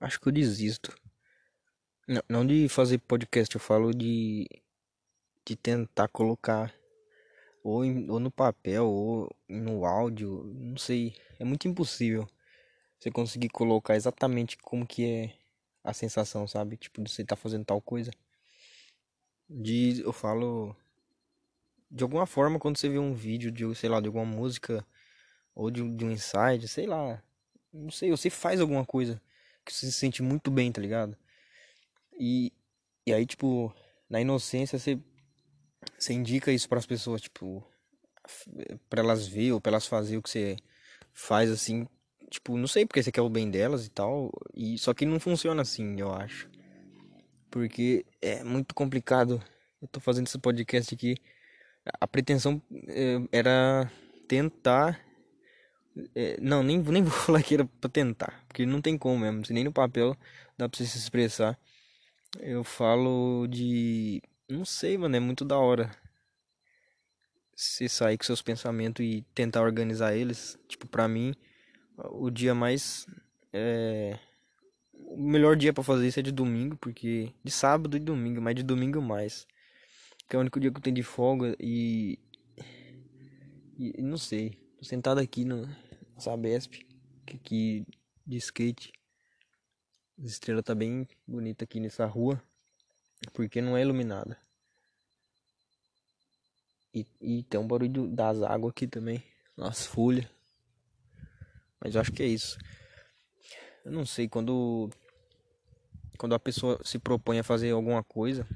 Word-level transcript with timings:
acho 0.00 0.18
que 0.18 0.28
eu 0.28 0.32
desisto. 0.32 0.96
Não, 2.08 2.22
não 2.28 2.46
de 2.46 2.68
fazer 2.68 2.98
podcast, 2.98 3.54
eu 3.54 3.60
falo 3.60 3.94
de, 3.94 4.48
de 5.44 5.54
tentar 5.54 6.08
colocar 6.08 6.74
ou, 7.62 7.84
em, 7.84 8.10
ou 8.10 8.18
no 8.18 8.30
papel 8.30 8.86
ou 8.88 9.30
no 9.48 9.84
áudio, 9.84 10.44
não 10.54 10.76
sei. 10.76 11.14
É 11.38 11.44
muito 11.44 11.68
impossível 11.68 12.26
você 12.98 13.10
conseguir 13.10 13.50
colocar 13.50 13.94
exatamente 13.94 14.56
como 14.58 14.86
que 14.86 15.06
é 15.06 15.34
a 15.84 15.92
sensação, 15.92 16.46
sabe? 16.48 16.76
Tipo, 16.76 17.02
de 17.02 17.10
você 17.10 17.24
tá 17.24 17.36
fazendo 17.36 17.64
tal 17.64 17.80
coisa. 17.80 18.10
De, 19.48 20.00
eu 20.00 20.12
falo 20.12 20.74
de 21.90 22.04
alguma 22.04 22.26
forma 22.26 22.58
quando 22.58 22.78
você 22.78 22.88
vê 22.88 22.98
um 22.98 23.14
vídeo 23.14 23.50
de, 23.50 23.74
sei 23.74 23.90
lá, 23.90 24.00
de 24.00 24.06
alguma 24.06 24.24
música 24.24 24.86
ou 25.54 25.70
de, 25.70 25.88
de 25.96 26.04
um 26.04 26.10
inside, 26.10 26.66
sei 26.68 26.86
lá. 26.86 27.22
Não 27.72 27.90
sei, 27.90 28.10
você 28.10 28.30
faz 28.30 28.60
alguma 28.60 28.84
coisa 28.84 29.20
que 29.64 29.72
você 29.72 29.86
se 29.86 29.92
sente 29.92 30.22
muito 30.22 30.50
bem, 30.50 30.70
tá 30.72 30.80
ligado? 30.80 31.16
E, 32.18 32.52
e 33.06 33.12
aí, 33.12 33.24
tipo, 33.26 33.74
na 34.08 34.20
inocência 34.20 34.78
você, 34.78 34.98
você 35.98 36.12
indica 36.12 36.52
isso 36.52 36.68
para 36.68 36.78
as 36.78 36.86
pessoas, 36.86 37.20
tipo, 37.20 37.64
para 38.88 39.00
elas 39.00 39.26
ver 39.26 39.52
ou 39.52 39.60
para 39.60 39.72
elas 39.72 39.86
fazer 39.86 40.16
o 40.16 40.22
que 40.22 40.30
você 40.30 40.56
faz 41.12 41.50
assim, 41.50 41.86
tipo, 42.30 42.56
não 42.56 42.66
sei 42.66 42.86
porque 42.86 43.02
você 43.02 43.12
quer 43.12 43.22
o 43.22 43.28
bem 43.28 43.50
delas 43.50 43.86
e 43.86 43.90
tal, 43.90 44.30
e 44.54 44.78
só 44.78 44.94
que 44.94 45.06
não 45.06 45.18
funciona 45.20 45.62
assim, 45.62 45.98
eu 45.98 46.12
acho. 46.12 46.48
Porque 47.50 48.06
é 48.22 48.44
muito 48.44 48.74
complicado. 48.74 49.42
Eu 49.82 49.88
tô 49.88 49.98
fazendo 49.98 50.28
esse 50.28 50.38
podcast 50.38 50.94
aqui. 50.94 51.16
A 52.00 52.06
pretensão 52.06 52.62
é, 52.86 53.16
era 53.32 53.90
tentar 54.28 55.04
é, 56.14 56.38
não, 56.40 56.62
nem, 56.62 56.78
nem 56.78 57.02
vou 57.02 57.12
falar 57.12 57.42
que 57.42 57.54
era 57.54 57.64
pra 57.64 57.90
tentar, 57.90 58.44
porque 58.46 58.64
não 58.64 58.80
tem 58.80 58.96
como 58.96 59.18
mesmo, 59.18 59.42
nem 59.50 59.64
no 59.64 59.72
papel 59.72 60.16
dá 60.56 60.68
pra 60.68 60.76
você 60.76 60.86
se 60.86 60.98
expressar. 60.98 61.58
Eu 62.38 62.62
falo 62.62 63.46
de. 63.48 64.22
Não 64.48 64.64
sei, 64.64 64.96
mano, 64.96 65.16
é 65.16 65.20
muito 65.20 65.44
da 65.44 65.58
hora. 65.58 65.90
Você 67.54 67.88
sair 67.88 68.16
com 68.16 68.24
seus 68.24 68.42
pensamentos 68.42 69.04
e 69.04 69.24
tentar 69.34 69.62
organizar 69.62 70.14
eles. 70.14 70.58
Tipo, 70.68 70.86
pra 70.86 71.08
mim, 71.08 71.34
o 71.96 72.30
dia 72.30 72.54
mais. 72.54 73.06
É... 73.52 74.18
O 74.92 75.20
melhor 75.20 75.56
dia 75.56 75.72
para 75.72 75.82
fazer 75.82 76.06
isso 76.06 76.20
é 76.20 76.22
de 76.22 76.30
domingo, 76.30 76.76
porque. 76.76 77.32
De 77.42 77.50
sábado 77.50 77.96
e 77.96 78.00
domingo, 78.00 78.40
mas 78.40 78.54
de 78.54 78.62
domingo 78.62 79.02
mais. 79.02 79.46
Que 80.28 80.36
é 80.36 80.38
o 80.38 80.40
único 80.40 80.60
dia 80.60 80.70
que 80.70 80.78
eu 80.78 80.82
tenho 80.82 80.96
de 80.96 81.02
folga 81.02 81.56
e. 81.58 82.18
E 83.78 84.02
não 84.02 84.18
sei. 84.18 84.59
Tô 84.80 84.86
sentado 84.86 85.20
aqui 85.20 85.44
no 85.44 85.68
Sabesp, 86.16 86.86
aqui 87.26 87.86
de 88.26 88.38
skate. 88.38 88.94
A 90.18 90.24
estrela 90.24 90.62
tá 90.62 90.74
bem 90.74 91.06
bonita 91.26 91.64
aqui 91.64 91.78
nessa 91.78 92.06
rua, 92.06 92.42
porque 93.34 93.60
não 93.60 93.76
é 93.76 93.82
iluminada. 93.82 94.38
E, 96.94 97.04
e 97.20 97.42
tem 97.42 97.60
um 97.60 97.66
barulho 97.66 98.08
das 98.08 98.40
águas 98.40 98.70
aqui 98.70 98.86
também, 98.86 99.22
as 99.58 99.84
folhas. 99.84 100.24
Mas 101.78 101.94
eu 101.94 102.00
acho 102.00 102.12
que 102.12 102.22
é 102.22 102.26
isso. 102.26 102.56
Eu 103.84 103.92
não 103.92 104.06
sei, 104.06 104.30
quando 104.30 104.88
quando 106.16 106.34
a 106.34 106.40
pessoa 106.40 106.80
se 106.82 106.98
propõe 106.98 107.38
a 107.38 107.44
fazer 107.44 107.72
alguma 107.72 108.02
coisa, 108.02 108.46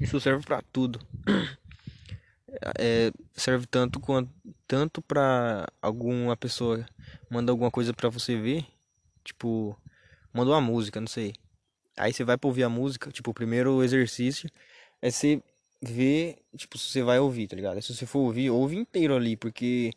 isso 0.00 0.18
serve 0.18 0.46
para 0.46 0.62
tudo. 0.62 0.98
É, 2.78 3.10
serve 3.34 3.66
tanto 3.66 3.98
quanto 3.98 4.32
tanto 4.66 5.02
para 5.02 5.66
alguma 5.80 6.36
pessoa 6.36 6.86
manda 7.30 7.52
alguma 7.52 7.70
coisa 7.70 7.92
para 7.92 8.08
você 8.08 8.36
ver, 8.36 8.66
tipo 9.22 9.78
manda 10.32 10.50
uma 10.50 10.60
música, 10.60 11.00
não 11.00 11.06
sei. 11.06 11.34
Aí 11.96 12.12
você 12.12 12.24
vai 12.24 12.36
pra 12.36 12.48
ouvir 12.48 12.64
a 12.64 12.68
música, 12.68 13.10
tipo, 13.12 13.30
o 13.30 13.34
primeiro 13.34 13.82
exercício 13.82 14.50
é 15.00 15.10
você 15.10 15.40
ver, 15.80 16.38
tipo, 16.56 16.76
se 16.76 16.90
você 16.90 17.02
vai 17.02 17.20
ouvir, 17.20 17.46
tá 17.46 17.54
ligado? 17.54 17.80
Se 17.80 17.94
você 17.94 18.04
for 18.04 18.20
ouvir, 18.20 18.50
ouve 18.50 18.76
inteiro 18.76 19.14
ali, 19.14 19.36
porque, 19.36 19.92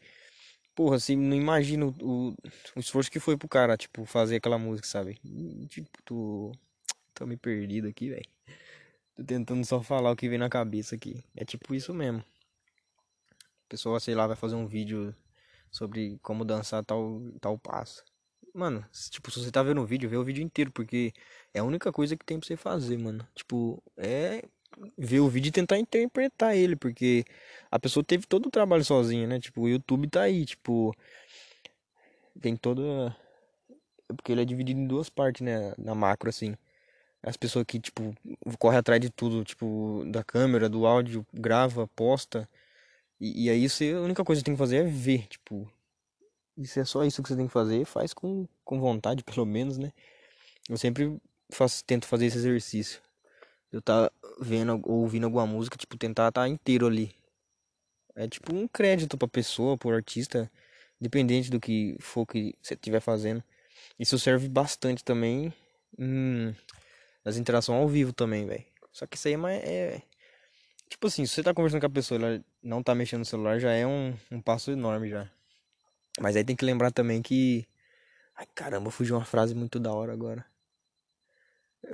porra, 0.76 0.98
assim, 0.98 1.16
não 1.16 1.36
imagino 1.36 1.96
o, 2.02 2.36
o 2.76 2.80
esforço 2.80 3.10
que 3.10 3.20
foi 3.20 3.36
pro 3.36 3.48
cara, 3.48 3.76
tipo, 3.76 4.06
fazer 4.06 4.36
aquela 4.36 4.60
música, 4.60 4.88
sabe? 4.88 5.20
Tipo, 5.70 5.90
tô, 6.06 6.52
tô 7.16 7.26
me 7.26 7.38
perdido 7.38 7.88
aqui, 7.88 8.10
velho. 8.10 8.30
Tô 9.16 9.24
tentando 9.24 9.66
só 9.66 9.82
falar 9.82 10.12
o 10.12 10.16
que 10.16 10.30
vem 10.30 10.38
na 10.38 10.50
cabeça 10.50 10.96
aqui. 10.96 11.24
É 11.36 11.44
tipo 11.44 11.74
isso 11.74 11.94
mesmo. 11.94 12.24
Pessoa, 13.70 14.00
sei 14.00 14.16
lá, 14.16 14.28
vai 14.28 14.36
fazer 14.36 14.56
um 14.56 14.68
vídeo 14.68 15.16
sobre 15.72 16.18
como 16.22 16.46
dançar 16.46 16.84
tal, 16.84 17.22
tal 17.42 17.58
passo. 17.58 18.04
Mano, 18.54 18.84
tipo, 19.12 19.30
se 19.30 19.44
você 19.44 19.52
tá 19.52 19.62
vendo 19.62 19.82
o 19.82 19.86
vídeo, 19.86 20.10
vê 20.10 20.18
o 20.18 20.24
vídeo 20.24 20.44
inteiro, 20.44 20.72
porque 20.72 21.14
é 21.54 21.60
a 21.60 21.64
única 21.64 21.92
coisa 21.92 22.16
que 22.16 22.26
tem 22.26 22.40
pra 22.40 22.48
você 22.48 22.56
fazer, 22.56 22.98
mano. 22.98 23.28
Tipo, 23.36 23.84
é 23.98 24.44
ver 24.98 25.20
o 25.20 25.30
vídeo 25.30 25.50
e 25.50 25.52
tentar 25.52 25.78
interpretar 25.78 26.56
ele, 26.56 26.76
porque 26.76 27.26
a 27.70 27.80
pessoa 27.80 28.04
teve 28.04 28.26
todo 28.26 28.48
o 28.48 28.52
trabalho 28.52 28.84
sozinha, 28.84 29.28
né? 29.28 29.40
Tipo, 29.40 29.62
o 29.62 29.70
YouTube 29.70 30.10
tá 30.10 30.24
aí, 30.24 30.46
tipo, 30.46 30.96
tem 32.42 32.56
toda 32.56 33.16
porque 34.16 34.32
ele 34.32 34.42
é 34.42 34.46
dividido 34.46 34.80
em 34.80 34.88
duas 34.88 35.10
partes, 35.10 35.42
né, 35.42 35.74
na 35.78 35.94
macro 35.94 36.30
assim. 36.30 36.56
As 37.22 37.36
pessoas 37.36 37.66
que, 37.68 37.80
tipo, 37.80 38.16
corre 38.60 38.78
atrás 38.78 39.02
de 39.02 39.10
tudo, 39.10 39.44
tipo, 39.44 40.04
da 40.08 40.24
câmera, 40.24 40.70
do 40.70 40.86
áudio, 40.86 41.26
grava, 41.34 41.88
posta. 41.88 42.48
E, 43.20 43.46
e 43.46 43.50
aí 43.50 43.68
você, 43.68 43.94
a 43.94 44.02
única 44.02 44.24
coisa 44.24 44.42
que 44.42 44.46
tem 44.46 44.54
que 44.54 44.60
fazer 44.60 44.78
é 44.78 44.84
ver, 44.84 45.28
tipo, 45.28 45.72
e 46.58 46.66
se 46.66 46.80
é 46.80 46.86
só 46.86 47.04
isso 47.04 47.22
que 47.22 47.30
você 47.30 47.36
tem 47.36 47.48
que 47.48 47.54
fazer, 47.54 47.86
faz 47.86 48.14
com, 48.14 48.48
com 48.66 48.80
vontade, 48.80 49.24
pelo 49.26 49.46
menos, 49.46 49.78
né? 49.78 49.94
Eu 50.68 50.78
sempre 50.78 51.20
faço, 51.52 51.84
tento 51.86 52.08
fazer 52.08 52.26
esse 52.26 52.38
exercício. 52.38 53.02
Eu 53.72 53.82
tá 53.82 54.12
vendo 54.40 54.82
ou 54.84 55.02
ouvindo 55.02 55.26
alguma 55.26 55.46
música, 55.46 55.78
tipo, 55.78 55.98
tentar 55.98 56.30
estar 56.30 56.42
tá 56.42 56.48
inteiro 56.48 56.88
ali. 56.88 57.14
É 58.16 58.28
tipo 58.28 58.56
um 58.56 58.68
crédito 58.68 59.18
pra 59.18 59.28
pessoa, 59.28 59.78
pro 59.78 59.92
artista, 59.92 60.52
independente 61.00 61.52
do 61.52 61.60
que 61.60 61.96
for 62.00 62.26
que 62.26 62.56
você 62.62 62.74
estiver 62.74 63.00
fazendo. 63.00 63.44
Isso 64.00 64.18
serve 64.18 64.50
bastante 64.50 65.04
também 65.04 65.54
hum, 66.00 66.54
nas 67.24 67.38
interações 67.38 67.80
ao 67.80 67.88
vivo 67.88 68.12
também, 68.14 68.48
velho. 68.48 68.66
Só 68.92 69.06
que 69.06 69.18
isso 69.18 69.28
aí 69.28 69.36
é, 69.36 69.70
é. 69.70 70.02
Tipo 70.90 71.08
assim, 71.08 71.26
se 71.26 71.34
você 71.34 71.44
tá 71.44 71.54
conversando 71.54 71.82
com 71.82 71.88
a 71.88 71.90
pessoa 71.90 72.20
e 72.20 72.24
ela 72.24 72.46
não 72.64 72.82
tá 72.82 72.96
mexendo 72.96 73.20
no 73.20 73.26
celular, 73.26 73.60
já 73.60 73.72
é 73.72 73.86
um, 73.86 74.16
um 74.32 74.42
passo 74.42 74.72
enorme 74.72 75.10
já. 75.10 75.30
Mas 76.20 76.36
aí 76.36 76.44
tem 76.44 76.56
que 76.56 76.66
lembrar 76.66 76.92
também 76.92 77.22
que. 77.22 77.68
Ai 78.36 78.48
caramba, 78.56 78.92
fugiu 78.92 79.16
uma 79.16 79.26
frase 79.26 79.54
muito 79.56 79.80
da 79.80 79.94
hora 79.94 80.14
agora. 80.14 80.46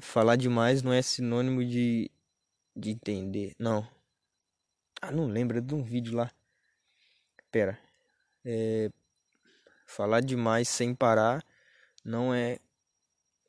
Falar 0.02 0.36
demais 0.36 0.82
não 0.82 0.94
é 0.94 1.02
sinônimo 1.02 1.64
de. 1.66 2.10
de 2.76 2.92
entender. 2.92 3.56
Não. 3.60 3.88
Ah, 5.02 5.12
não 5.12 5.26
lembro, 5.28 5.58
é 5.58 5.62
de 5.62 5.74
um 5.76 5.84
vídeo 5.84 6.16
lá. 6.16 6.32
Pera. 7.52 7.78
É. 8.46 8.90
Falar 9.86 10.22
demais 10.22 10.68
sem 10.70 10.96
parar 10.96 11.44
não 12.06 12.34
é 12.34 12.60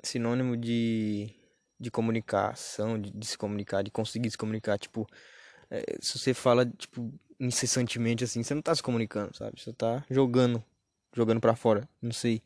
sinônimo 0.02 0.56
de. 0.56 1.30
de 1.78 1.90
comunicação, 1.90 3.00
de, 3.00 3.10
de 3.10 3.26
se 3.26 3.38
comunicar, 3.38 3.82
de 3.82 3.90
conseguir 3.90 4.30
se 4.30 4.38
comunicar. 4.38 4.78
Tipo, 4.78 5.06
é, 5.74 5.98
se 6.00 6.18
você 6.18 6.32
fala, 6.32 6.64
tipo, 6.66 7.12
incessantemente 7.40 8.22
assim, 8.22 8.42
você 8.42 8.54
não 8.54 8.62
tá 8.62 8.74
se 8.74 8.82
comunicando, 8.82 9.36
sabe? 9.36 9.60
Você 9.60 9.72
tá 9.72 10.04
jogando, 10.08 10.62
jogando 11.14 11.40
para 11.40 11.56
fora, 11.56 11.88
não 12.00 12.12
sei. 12.12 12.42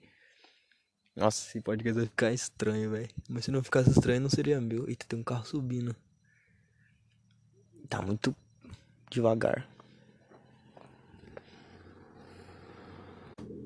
Nossa, 1.14 1.48
esse 1.48 1.60
podcast 1.60 1.98
vai 1.98 2.06
ficar 2.06 2.32
estranho, 2.32 2.90
velho. 2.90 3.08
Mas 3.28 3.44
se 3.44 3.50
não 3.50 3.62
ficasse 3.62 3.90
estranho, 3.90 4.20
não 4.20 4.30
seria 4.30 4.60
meu. 4.60 4.88
Eita, 4.88 5.04
tem 5.06 5.18
um 5.18 5.24
carro 5.24 5.44
subindo. 5.44 5.94
Tá 7.88 8.00
muito 8.00 8.34
devagar. 9.10 9.68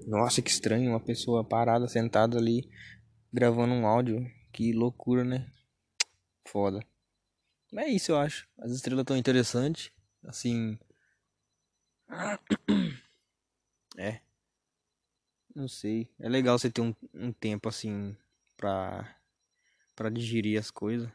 Nossa, 0.07 0.43
que 0.43 0.51
estranho, 0.51 0.91
uma 0.91 1.01
pessoa 1.01 1.45
parada, 1.45 1.87
sentada 1.87 2.39
ali, 2.39 2.69
gravando 3.33 3.75
um 3.75 3.87
áudio. 3.87 4.27
Que 4.53 4.73
loucura, 4.73 5.23
né? 5.23 5.47
Foda. 6.49 6.81
É 7.77 7.89
isso, 7.89 8.13
eu 8.13 8.19
acho. 8.19 8.47
As 8.59 8.71
estrelas 8.71 9.05
tão 9.05 9.17
interessantes. 9.17 9.91
Assim. 10.25 10.79
É. 13.99 14.23
Não 15.55 15.69
sei. 15.69 16.09
É 16.19 16.27
legal 16.27 16.59
você 16.59 16.71
ter 16.71 16.81
um, 16.81 16.95
um 17.13 17.31
tempo 17.31 17.69
assim 17.69 18.17
pra. 18.57 19.19
pra 19.95 20.09
digerir 20.09 20.59
as 20.59 20.71
coisas. 20.71 21.11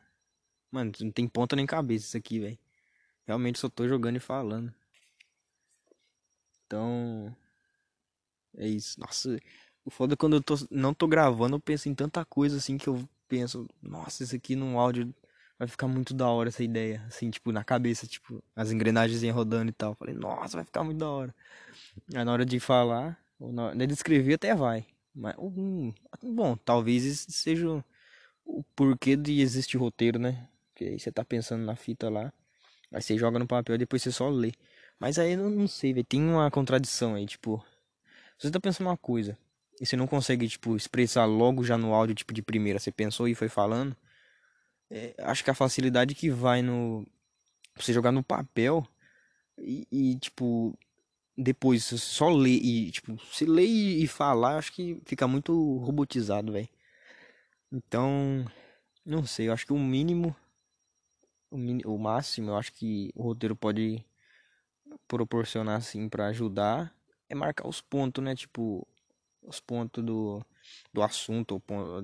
Mano, 0.71 0.91
não 1.01 1.11
tem 1.11 1.27
ponta 1.27 1.55
nem 1.55 1.65
cabeça 1.65 2.05
isso 2.05 2.17
aqui, 2.17 2.39
velho. 2.39 2.59
Realmente 3.25 3.57
só 3.57 3.67
tô 3.67 3.87
jogando 3.87 4.17
e 4.17 4.19
falando. 4.19 4.71
Então. 6.65 7.35
É 8.55 8.67
isso. 8.67 8.99
Nossa. 8.99 9.39
O 9.83 9.89
foda 9.89 10.13
é 10.13 10.17
quando 10.17 10.35
eu 10.35 10.43
tô, 10.43 10.55
não 10.69 10.93
tô 10.93 11.07
gravando, 11.07 11.55
eu 11.55 11.59
penso 11.61 11.89
em 11.89 11.95
tanta 11.95 12.25
coisa 12.25 12.57
assim 12.57 12.77
que 12.77 12.89
eu 12.89 13.07
penso, 13.27 13.65
nossa, 13.81 14.21
isso 14.21 14.35
aqui 14.35 14.53
num 14.53 14.77
áudio 14.77 15.13
vai 15.57 15.67
ficar 15.67 15.87
muito 15.87 16.13
da 16.13 16.27
hora 16.27 16.49
essa 16.49 16.63
ideia, 16.63 17.03
assim, 17.07 17.29
tipo, 17.29 17.51
na 17.51 17.63
cabeça, 17.63 18.05
tipo, 18.07 18.43
as 18.55 18.71
engrenagens 18.71 19.23
rodando 19.33 19.69
e 19.69 19.73
tal. 19.73 19.95
Falei, 19.95 20.15
nossa, 20.15 20.57
vai 20.57 20.65
ficar 20.65 20.83
muito 20.83 20.99
da 20.99 21.09
hora. 21.09 21.35
Aí 22.13 22.23
na 22.23 22.31
hora 22.31 22.45
de 22.45 22.59
falar, 22.59 23.19
ou 23.39 23.51
na 23.51 23.67
hora 23.67 23.87
de 23.87 23.93
escrever 23.93 24.35
até 24.35 24.53
vai. 24.55 24.85
Mas, 25.13 25.35
hum, 25.39 25.93
bom, 26.21 26.55
talvez 26.57 27.05
esse 27.05 27.31
seja 27.31 27.83
o 28.45 28.63
porquê 28.75 29.15
de 29.15 29.41
existir 29.41 29.77
roteiro, 29.77 30.19
né? 30.19 30.47
Que 30.75 30.85
aí 30.85 30.99
você 30.99 31.11
tá 31.11 31.25
pensando 31.25 31.65
na 31.65 31.75
fita 31.75 32.09
lá, 32.09 32.31
aí 32.91 33.01
você 33.01 33.17
joga 33.17 33.39
no 33.39 33.47
papel 33.47 33.75
e 33.75 33.79
depois 33.79 34.01
você 34.01 34.11
só 34.11 34.29
lê. 34.29 34.53
Mas 34.99 35.19
aí 35.19 35.33
eu 35.33 35.49
não 35.49 35.67
sei, 35.67 35.93
tem 36.03 36.21
uma 36.21 36.49
contradição 36.51 37.15
aí, 37.15 37.25
tipo, 37.25 37.63
você 38.37 38.51
tá 38.51 38.59
pensando 38.59 38.87
uma 38.87 38.97
coisa 38.97 39.37
e 39.81 39.85
você 39.85 39.95
não 39.95 40.07
consegue, 40.07 40.47
tipo, 40.47 40.75
expressar 40.75 41.25
logo 41.25 41.63
já 41.63 41.77
no 41.77 41.93
áudio, 41.93 42.15
tipo, 42.15 42.33
de 42.33 42.41
primeira, 42.41 42.79
você 42.79 42.91
pensou 42.91 43.27
e 43.27 43.35
foi 43.35 43.49
falando. 43.49 43.95
É, 44.89 45.13
acho 45.19 45.43
que 45.43 45.49
a 45.49 45.55
facilidade 45.55 46.15
que 46.15 46.29
vai 46.29 46.61
no 46.61 47.05
você 47.75 47.93
jogar 47.93 48.11
no 48.11 48.23
papel 48.23 48.87
e, 49.57 49.87
e, 49.91 50.15
tipo 50.17 50.77
depois 51.37 51.83
só 51.85 52.29
ler 52.29 52.59
e 52.63 52.91
tipo 52.91 53.17
se 53.33 53.45
ler 53.45 53.65
e, 53.65 54.03
e 54.03 54.07
falar 54.07 54.57
acho 54.57 54.73
que 54.73 55.01
fica 55.05 55.27
muito 55.27 55.77
robotizado 55.79 56.53
velho. 56.53 56.69
Então 57.71 58.45
não 59.05 59.25
sei 59.25 59.49
eu 59.49 59.53
acho 59.53 59.65
que 59.65 59.73
o 59.73 59.79
mínimo 59.79 60.35
o, 61.51 61.57
min, 61.57 61.79
o 61.85 61.97
máximo 61.97 62.51
eu 62.51 62.57
acho 62.57 62.73
que 62.73 63.11
o 63.15 63.23
roteiro 63.23 63.55
pode 63.55 64.03
proporcionar 65.07 65.77
assim 65.77 66.09
para 66.09 66.27
ajudar 66.27 66.93
é 67.29 67.35
marcar 67.35 67.67
os 67.67 67.81
pontos 67.81 68.23
né? 68.23 68.35
Tipo 68.35 68.87
os 69.43 69.59
pontos 69.59 70.03
do 70.03 70.43
do 70.93 71.03
assunto 71.03 71.61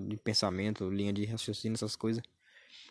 de 0.07 0.17
pensamento 0.17 0.89
linha 0.89 1.13
de 1.13 1.25
raciocínio 1.25 1.75
essas 1.75 1.95
coisas 1.95 2.23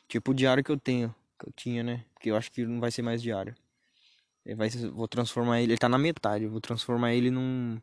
tipo 0.08 0.32
o 0.32 0.34
diário 0.34 0.64
que 0.64 0.70
eu 0.70 0.78
tenho 0.78 1.14
que 1.38 1.48
eu 1.48 1.52
tinha 1.54 1.82
né 1.82 2.04
porque 2.14 2.30
eu 2.30 2.36
acho 2.36 2.50
que 2.52 2.64
não 2.64 2.80
vai 2.80 2.90
ser 2.90 3.02
mais 3.02 3.22
diário 3.22 3.54
vai, 4.56 4.68
vou 4.68 5.06
transformar 5.06 5.60
ele. 5.60 5.72
Ele 5.72 5.78
tá 5.78 5.88
na 5.88 5.98
metade. 5.98 6.46
Vou 6.46 6.60
transformar 6.60 7.14
ele 7.14 7.30
num, 7.30 7.80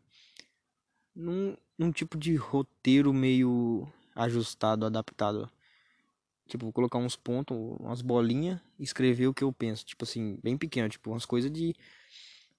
num. 1.15 1.55
num 1.77 1.91
tipo 1.91 2.17
de 2.17 2.35
roteiro 2.35 3.13
meio 3.13 3.87
ajustado, 4.15 4.85
adaptado. 4.85 5.49
Tipo, 6.47 6.65
vou 6.65 6.73
colocar 6.73 6.97
uns 6.97 7.15
pontos, 7.15 7.55
umas 7.79 8.01
bolinhas 8.01 8.59
e 8.77 8.83
escrever 8.83 9.27
o 9.27 9.33
que 9.33 9.43
eu 9.43 9.53
penso. 9.53 9.85
Tipo 9.85 10.03
assim, 10.03 10.37
bem 10.43 10.57
pequeno. 10.57 10.89
Tipo, 10.89 11.11
umas 11.11 11.25
coisas 11.25 11.51
de. 11.51 11.75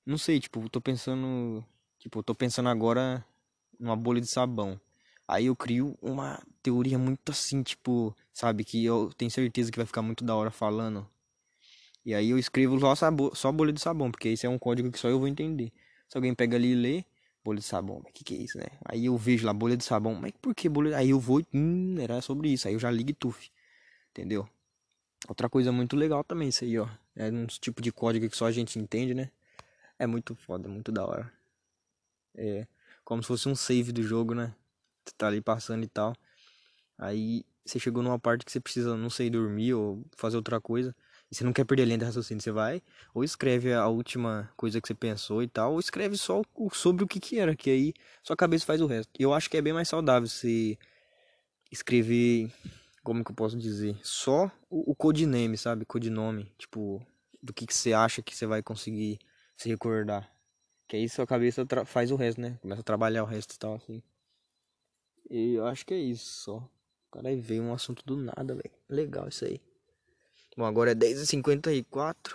Não 0.06 0.16
sei, 0.16 0.40
tipo, 0.40 0.68
tô 0.70 0.80
pensando. 0.80 1.64
Tipo, 1.98 2.22
tô 2.22 2.34
pensando 2.34 2.68
agora 2.68 3.24
numa 3.78 3.96
bolha 3.96 4.20
de 4.20 4.26
sabão. 4.28 4.80
Aí 5.30 5.46
eu 5.46 5.54
crio 5.54 5.96
uma 6.02 6.42
teoria 6.60 6.98
muito 6.98 7.30
assim, 7.30 7.62
tipo, 7.62 8.12
sabe, 8.32 8.64
que 8.64 8.84
eu 8.84 9.12
tenho 9.16 9.30
certeza 9.30 9.70
que 9.70 9.78
vai 9.78 9.86
ficar 9.86 10.02
muito 10.02 10.24
da 10.24 10.34
hora 10.34 10.50
falando. 10.50 11.08
E 12.04 12.12
aí 12.12 12.30
eu 12.30 12.38
escrevo 12.38 12.80
só, 12.80 12.96
sabo, 12.96 13.32
só 13.32 13.52
bolha 13.52 13.72
de 13.72 13.80
sabão, 13.80 14.10
porque 14.10 14.28
esse 14.28 14.44
é 14.44 14.48
um 14.48 14.58
código 14.58 14.90
que 14.90 14.98
só 14.98 15.08
eu 15.08 15.20
vou 15.20 15.28
entender. 15.28 15.72
Se 16.08 16.18
alguém 16.18 16.34
pega 16.34 16.56
ali 16.56 16.72
e 16.72 16.74
lê, 16.74 17.04
bolha 17.44 17.60
de 17.60 17.64
sabão, 17.64 17.98
o 17.98 18.12
que 18.12 18.24
que 18.24 18.34
é 18.34 18.38
isso, 18.38 18.58
né? 18.58 18.64
Aí 18.84 19.06
eu 19.06 19.16
vejo 19.16 19.46
lá, 19.46 19.52
bolha 19.52 19.76
de 19.76 19.84
sabão, 19.84 20.16
mas 20.16 20.32
por 20.42 20.52
que 20.52 20.68
bolha? 20.68 20.96
Aí 20.96 21.10
eu 21.10 21.20
vou, 21.20 21.40
hum, 21.54 21.96
era 22.00 22.20
sobre 22.20 22.48
isso, 22.48 22.66
aí 22.66 22.74
eu 22.74 22.80
já 22.80 22.90
ligo 22.90 23.10
e 23.10 23.14
tuf, 23.14 23.52
entendeu? 24.10 24.48
Outra 25.28 25.48
coisa 25.48 25.70
muito 25.70 25.94
legal 25.96 26.24
também 26.24 26.48
isso 26.48 26.64
aí, 26.64 26.76
ó. 26.76 26.88
É 27.14 27.30
um 27.30 27.46
tipo 27.46 27.80
de 27.80 27.92
código 27.92 28.28
que 28.28 28.36
só 28.36 28.46
a 28.46 28.52
gente 28.52 28.80
entende, 28.80 29.14
né? 29.14 29.30
É 29.96 30.08
muito 30.08 30.34
foda, 30.34 30.68
muito 30.68 30.90
da 30.90 31.06
hora. 31.06 31.32
É 32.34 32.66
como 33.04 33.22
se 33.22 33.28
fosse 33.28 33.48
um 33.48 33.54
save 33.54 33.92
do 33.92 34.02
jogo, 34.02 34.34
né? 34.34 34.54
Você 35.10 35.16
tá 35.16 35.26
ali 35.26 35.40
passando 35.40 35.84
e 35.84 35.88
tal. 35.88 36.14
Aí 36.98 37.44
você 37.64 37.78
chegou 37.78 38.02
numa 38.02 38.18
parte 38.18 38.44
que 38.44 38.52
você 38.52 38.60
precisa, 38.60 38.96
não 38.96 39.10
sei, 39.10 39.30
dormir 39.30 39.74
ou 39.74 40.04
fazer 40.16 40.36
outra 40.36 40.60
coisa 40.60 40.94
e 41.30 41.34
você 41.34 41.44
não 41.44 41.52
quer 41.52 41.64
perder 41.64 41.84
a 41.84 41.86
linha 41.86 41.98
de 41.98 42.04
raciocínio, 42.04 42.42
você 42.42 42.50
vai 42.50 42.82
ou 43.14 43.22
escreve 43.22 43.72
a 43.72 43.86
última 43.86 44.50
coisa 44.56 44.80
que 44.80 44.88
você 44.88 44.94
pensou 44.94 45.42
e 45.42 45.48
tal, 45.48 45.72
ou 45.72 45.80
escreve 45.80 46.16
só 46.16 46.42
sobre 46.72 47.04
o 47.04 47.06
que 47.06 47.20
que 47.20 47.38
era, 47.38 47.54
que 47.54 47.70
aí 47.70 47.94
sua 48.22 48.36
cabeça 48.36 48.66
faz 48.66 48.80
o 48.80 48.86
resto. 48.86 49.10
Eu 49.18 49.32
acho 49.32 49.48
que 49.48 49.56
é 49.56 49.62
bem 49.62 49.72
mais 49.72 49.88
saudável 49.88 50.28
se 50.28 50.78
escrever, 51.70 52.52
como 53.04 53.24
que 53.24 53.30
eu 53.30 53.34
posso 53.36 53.56
dizer, 53.56 53.96
só 54.02 54.50
o, 54.68 54.92
o 54.92 55.56
sabe? 55.56 55.84
Codinome, 55.84 56.52
tipo, 56.58 57.00
do 57.42 57.52
que 57.52 57.66
que 57.66 57.74
você 57.74 57.92
acha 57.92 58.22
que 58.22 58.34
você 58.34 58.46
vai 58.46 58.62
conseguir 58.62 59.18
se 59.56 59.68
recordar. 59.68 60.28
Que 60.88 60.96
aí 60.96 61.08
sua 61.08 61.26
cabeça 61.26 61.64
faz 61.86 62.10
o 62.10 62.16
resto, 62.16 62.40
né? 62.40 62.58
Começa 62.60 62.80
a 62.80 62.84
trabalhar 62.84 63.22
o 63.22 63.26
resto 63.26 63.54
e 63.54 63.58
tal, 63.58 63.74
assim. 63.74 64.02
E 65.30 65.54
eu 65.54 65.66
acho 65.66 65.86
que 65.86 65.94
é 65.94 65.98
isso 65.98 66.26
só. 66.26 66.56
O 66.56 67.12
cara 67.12 67.34
veio 67.36 67.62
um 67.62 67.72
assunto 67.72 68.04
do 68.04 68.16
nada, 68.16 68.54
velho. 68.54 68.70
Legal 68.88 69.28
isso 69.28 69.44
aí. 69.44 69.60
Bom, 70.56 70.64
agora 70.64 70.90
é 70.90 70.94
10h54. 70.94 72.34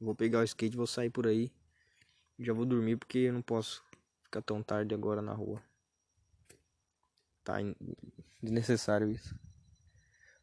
Vou 0.00 0.14
pegar 0.14 0.40
o 0.40 0.44
skate 0.44 0.76
vou 0.76 0.86
sair 0.86 1.10
por 1.10 1.28
aí. 1.28 1.52
Já 2.38 2.52
vou 2.52 2.66
dormir 2.66 2.96
porque 2.96 3.18
eu 3.18 3.32
não 3.32 3.42
posso 3.42 3.84
ficar 4.24 4.42
tão 4.42 4.60
tarde 4.60 4.92
agora 4.92 5.22
na 5.22 5.32
rua. 5.32 5.62
Tá 7.44 7.58
desnecessário 8.42 9.08
isso. 9.08 9.38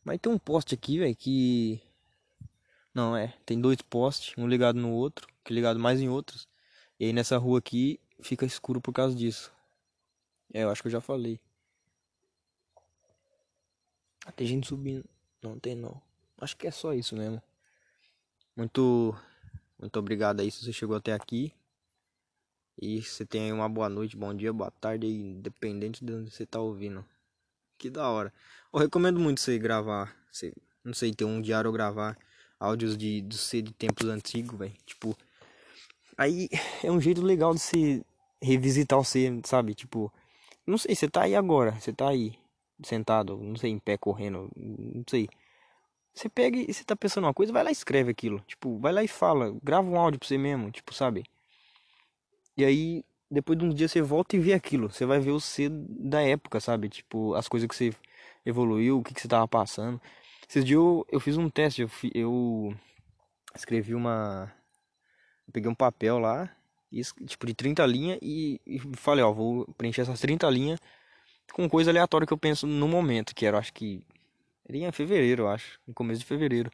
Mas 0.03 0.19
tem 0.19 0.31
um 0.31 0.39
poste 0.39 0.73
aqui, 0.73 0.99
velho, 0.99 1.15
que. 1.15 1.81
Não, 2.93 3.15
é. 3.15 3.37
Tem 3.45 3.59
dois 3.59 3.81
postes, 3.81 4.33
um 4.37 4.47
ligado 4.47 4.79
no 4.79 4.91
outro, 4.91 5.27
que 5.43 5.53
ligado 5.53 5.79
mais 5.79 5.99
em 5.99 6.07
outros. 6.07 6.47
E 6.97 7.05
aí 7.05 7.13
nessa 7.13 7.37
rua 7.37 7.59
aqui 7.59 7.99
fica 8.21 8.45
escuro 8.45 8.79
por 8.79 8.93
causa 8.93 9.15
disso. 9.15 9.51
É, 10.53 10.63
eu 10.63 10.69
acho 10.69 10.81
que 10.81 10.87
eu 10.87 10.91
já 10.91 11.01
falei. 11.01 11.39
Tem 14.35 14.47
gente 14.47 14.67
subindo. 14.67 15.05
Não 15.41 15.57
tem 15.59 15.75
não. 15.75 16.01
Acho 16.39 16.55
que 16.55 16.67
é 16.67 16.71
só 16.71 16.93
isso 16.93 17.15
mesmo. 17.15 17.41
Muito, 18.55 19.15
muito 19.79 19.99
obrigado 19.99 20.39
aí 20.41 20.51
se 20.51 20.63
você 20.63 20.73
chegou 20.73 20.95
até 20.95 21.13
aqui. 21.13 21.53
E 22.81 23.01
você 23.01 23.25
tem 23.25 23.51
uma 23.51 23.67
boa 23.67 23.89
noite, 23.89 24.15
bom 24.15 24.33
dia, 24.33 24.53
boa 24.53 24.71
tarde, 24.71 25.05
independente 25.05 26.03
de 26.03 26.13
onde 26.13 26.31
você 26.31 26.45
tá 26.45 26.59
ouvindo. 26.59 27.03
Que 27.77 27.89
da 27.89 28.09
hora. 28.09 28.33
Eu 28.73 28.79
recomendo 28.79 29.19
muito 29.19 29.41
você 29.41 29.59
gravar, 29.59 30.15
você, 30.31 30.53
não 30.83 30.93
sei, 30.93 31.13
ter 31.13 31.25
um 31.25 31.41
diário 31.41 31.67
ou 31.69 31.73
gravar 31.73 32.17
áudios 32.57 32.97
de, 32.97 33.19
de 33.21 33.37
ser 33.37 33.63
de 33.63 33.73
tempos 33.73 34.07
antigos, 34.07 34.57
velho. 34.57 34.73
Tipo, 34.85 35.17
aí 36.17 36.47
é 36.81 36.89
um 36.89 37.01
jeito 37.01 37.21
legal 37.21 37.53
de 37.53 37.59
se 37.59 38.05
revisitar 38.41 38.97
você, 38.97 39.41
sabe? 39.43 39.75
Tipo, 39.75 40.11
não 40.65 40.77
sei, 40.77 40.95
você 40.95 41.09
tá 41.09 41.23
aí 41.23 41.35
agora, 41.35 41.77
você 41.79 41.91
tá 41.91 42.07
aí 42.07 42.38
sentado, 42.83 43.37
não 43.37 43.55
sei, 43.55 43.71
em 43.71 43.79
pé 43.79 43.97
correndo, 43.97 44.49
não 44.55 45.03
sei. 45.07 45.29
Você 46.13 46.27
pega 46.27 46.57
e 46.57 46.73
você 46.73 46.83
tá 46.83 46.95
pensando 46.95 47.25
uma 47.25 47.33
coisa, 47.33 47.53
vai 47.53 47.63
lá 47.63 47.69
e 47.69 47.73
escreve 47.73 48.11
aquilo. 48.11 48.41
Tipo, 48.47 48.77
vai 48.79 48.91
lá 48.91 49.03
e 49.03 49.07
fala, 49.07 49.55
grava 49.63 49.87
um 49.87 49.97
áudio 49.97 50.19
pra 50.19 50.27
você 50.27 50.37
mesmo, 50.37 50.71
tipo, 50.71 50.93
sabe? 50.93 51.23
E 52.57 52.65
aí, 52.65 53.05
depois 53.31 53.57
de 53.57 53.65
uns 53.65 53.75
dias 53.75 53.91
você 53.91 54.01
volta 54.01 54.35
e 54.35 54.39
vê 54.39 54.53
aquilo. 54.53 54.91
Você 54.91 55.05
vai 55.05 55.19
ver 55.19 55.31
o 55.31 55.39
C 55.39 55.69
da 55.69 56.21
época, 56.21 56.59
sabe? 56.59 56.89
Tipo, 56.89 57.33
as 57.35 57.47
coisas 57.47 57.67
que 57.69 57.75
você 57.75 57.93
evoluiu, 58.45 58.99
o 58.99 59.03
que, 59.03 59.13
que 59.13 59.21
você 59.21 59.27
tava 59.27 59.47
passando. 59.47 60.01
Esses 60.49 60.65
dias 60.65 60.77
eu, 60.77 61.05
eu 61.11 61.19
fiz 61.19 61.37
um 61.37 61.49
teste, 61.49 61.83
eu, 61.83 61.89
eu 62.13 62.75
escrevi 63.55 63.93
uma. 63.95 64.51
Eu 65.47 65.53
peguei 65.53 65.69
um 65.71 65.75
papel 65.75 66.19
lá, 66.19 66.53
tipo, 67.25 67.45
de 67.45 67.53
30 67.53 67.85
linhas 67.85 68.19
e, 68.21 68.59
e 68.65 68.79
falei, 68.97 69.23
ó, 69.23 69.31
vou 69.31 69.65
preencher 69.77 70.01
essas 70.01 70.19
30 70.19 70.49
linhas 70.49 70.79
com 71.53 71.69
coisa 71.69 71.91
aleatória 71.91 72.25
que 72.25 72.33
eu 72.33 72.37
penso 72.37 72.65
no 72.67 72.87
momento, 72.87 73.35
que 73.35 73.45
era, 73.45 73.57
acho 73.57 73.73
que 73.73 74.03
era 74.67 74.77
em 74.77 74.91
fevereiro, 74.91 75.43
eu 75.43 75.49
acho. 75.49 75.79
No 75.87 75.93
começo 75.93 76.19
de 76.19 76.25
fevereiro. 76.25 76.71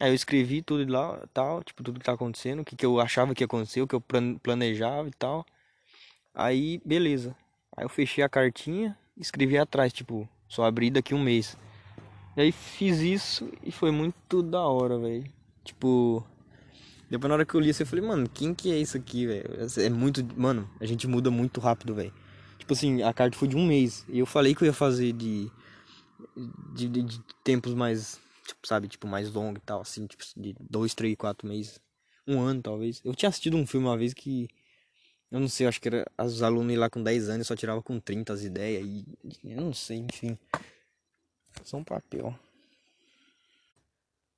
Aí 0.00 0.10
eu 0.10 0.14
escrevi 0.14 0.62
tudo 0.62 0.90
lá, 0.90 1.26
tal, 1.32 1.62
tipo, 1.62 1.82
tudo 1.82 2.00
que 2.00 2.06
tá 2.06 2.12
acontecendo, 2.12 2.60
o 2.60 2.64
que, 2.64 2.74
que 2.74 2.84
eu 2.84 3.00
achava 3.00 3.34
que 3.34 3.42
ia 3.42 3.46
acontecer, 3.46 3.80
o 3.80 3.86
que 3.86 3.94
eu 3.94 4.00
planejava 4.42 5.08
e 5.08 5.12
tal. 5.12 5.46
Aí, 6.34 6.80
beleza. 6.84 7.36
Aí 7.76 7.84
eu 7.84 7.88
fechei 7.88 8.24
a 8.24 8.28
cartinha 8.28 8.96
escrevi 9.16 9.58
atrás, 9.58 9.92
tipo, 9.92 10.28
só 10.48 10.64
abri 10.64 10.90
daqui 10.90 11.14
um 11.14 11.22
mês. 11.22 11.56
E 12.36 12.40
aí 12.40 12.52
fiz 12.52 13.00
isso 13.00 13.50
e 13.62 13.70
foi 13.70 13.90
muito 13.90 14.42
da 14.42 14.62
hora, 14.62 14.98
velho. 14.98 15.24
Tipo, 15.64 16.26
depois 17.10 17.28
na 17.28 17.34
hora 17.34 17.44
que 17.44 17.54
eu 17.54 17.60
li, 17.60 17.70
assim, 17.70 17.82
eu 17.82 17.86
falei, 17.86 18.04
mano, 18.04 18.28
quem 18.28 18.54
que 18.54 18.72
é 18.72 18.78
isso 18.78 18.96
aqui, 18.96 19.26
velho? 19.26 19.44
É 19.78 19.90
muito. 19.90 20.26
Mano, 20.36 20.68
a 20.80 20.86
gente 20.86 21.06
muda 21.06 21.30
muito 21.30 21.60
rápido, 21.60 21.94
velho. 21.94 22.12
Tipo 22.62 22.74
assim, 22.74 23.02
a 23.02 23.12
carta 23.12 23.36
foi 23.36 23.48
de 23.48 23.56
um 23.56 23.66
mês. 23.66 24.04
E 24.08 24.20
eu 24.20 24.26
falei 24.26 24.54
que 24.54 24.62
eu 24.62 24.66
ia 24.66 24.72
fazer 24.72 25.12
de 25.12 25.50
de, 26.74 26.88
de, 26.88 27.02
de 27.02 27.20
tempos 27.42 27.74
mais, 27.74 28.20
tipo, 28.46 28.64
sabe, 28.66 28.86
tipo, 28.86 29.08
mais 29.08 29.32
longo 29.32 29.58
e 29.58 29.60
tal, 29.60 29.80
assim, 29.80 30.06
tipo, 30.06 30.22
de 30.36 30.54
dois, 30.60 30.94
três, 30.94 31.16
quatro 31.16 31.48
meses. 31.48 31.80
Um 32.24 32.40
ano, 32.40 32.62
talvez. 32.62 33.00
Eu 33.04 33.16
tinha 33.16 33.28
assistido 33.28 33.56
um 33.56 33.66
filme 33.66 33.86
uma 33.86 33.98
vez 33.98 34.14
que. 34.14 34.48
Eu 35.28 35.40
não 35.40 35.48
sei, 35.48 35.66
acho 35.66 35.80
que 35.80 35.88
era 35.88 36.06
os 36.20 36.40
alunos 36.40 36.76
lá 36.76 36.88
com 36.88 37.02
10 37.02 37.30
anos 37.30 37.48
só 37.48 37.56
tiravam 37.56 37.82
com 37.82 37.98
30 37.98 38.32
as 38.32 38.44
ideias 38.44 38.86
e. 38.86 39.04
Eu 39.42 39.60
não 39.60 39.74
sei, 39.74 39.98
enfim. 39.98 40.38
Só 41.64 41.78
um 41.78 41.84
papel. 41.84 42.32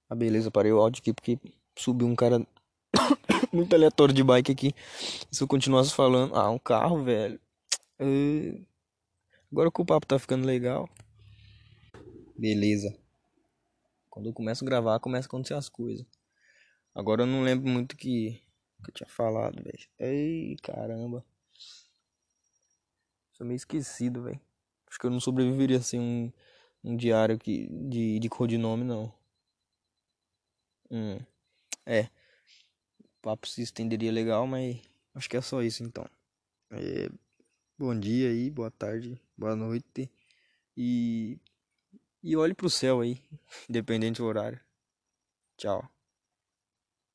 Ah, 0.09 0.15
beleza, 0.15 0.51
parei 0.51 0.73
o 0.73 0.79
áudio 0.79 1.03
aqui 1.03 1.13
porque 1.13 1.39
subiu 1.77 2.07
um 2.07 2.17
cara 2.17 2.41
muito 3.53 3.75
aleatório 3.75 4.15
de 4.15 4.25
bike 4.25 4.51
aqui. 4.51 4.75
Se 5.31 5.43
eu 5.43 5.49
continuasse 5.49 5.93
falando. 5.93 6.35
Ah, 6.35 6.49
um 6.49 6.59
carro, 6.59 7.05
velho. 7.05 7.39
Uh... 8.01 8.65
Agora 9.51 9.71
que 9.71 9.81
o 9.81 9.87
papo 9.87 10.07
tá 10.07 10.19
ficando 10.19 10.47
legal. 10.47 10.89
Beleza. 12.37 12.97
Quando 14.11 14.29
eu 14.29 14.33
começo 14.33 14.65
a 14.65 14.67
gravar, 14.67 14.99
começa 14.99 15.27
a 15.27 15.29
acontecer 15.29 15.55
as 15.55 15.69
coisas. 15.69 16.05
Agora 16.95 17.23
eu 17.23 17.27
não 17.27 17.43
lembro 17.43 17.69
muito 17.69 17.97
que, 17.97 18.43
que 18.83 18.91
eu 18.91 18.95
tinha 18.95 19.09
falado, 19.09 19.63
velho. 19.63 19.89
Ei, 19.99 20.57
caramba. 20.63 21.25
Sou 23.33 23.47
meio 23.47 23.57
esquecido, 23.57 24.25
velho. 24.25 24.41
Acho 24.89 24.99
que 24.99 25.07
eu 25.07 25.11
não 25.11 25.21
sobreviveria 25.21 25.81
sem 25.81 26.01
um, 26.01 26.33
um 26.83 26.97
diário 26.97 27.39
que, 27.39 27.69
de, 27.89 28.19
de 28.19 28.29
codinome, 28.29 28.85
não. 28.85 29.13
Hum, 30.91 31.19
é. 31.87 32.09
O 33.01 33.23
papo 33.23 33.49
se 33.49 33.63
estenderia 33.63 34.13
legal, 34.13 34.47
mas 34.47 34.81
acho 35.15 35.29
que 35.29 35.37
é 35.37 35.41
só 35.41 35.63
isso 35.63 35.83
então. 35.83 36.09
É, 36.71 37.09
bom 37.79 37.99
dia 37.99 38.29
aí, 38.31 38.51
boa 38.51 38.71
tarde, 38.71 39.21
boa 39.37 39.57
noite. 39.57 40.11
E, 40.77 41.39
e 42.23 42.37
olhe 42.37 42.55
pro 42.55 42.71
céu 42.71 43.01
aí, 43.01 43.21
independente 43.69 44.19
do 44.19 44.27
horário. 44.27 44.61
Tchau. 45.57 45.89